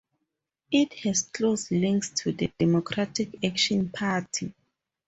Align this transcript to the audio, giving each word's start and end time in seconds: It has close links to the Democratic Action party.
It 0.71 0.93
has 1.01 1.21
close 1.21 1.69
links 1.69 2.09
to 2.23 2.31
the 2.31 2.51
Democratic 2.57 3.45
Action 3.45 3.87
party. 3.89 4.51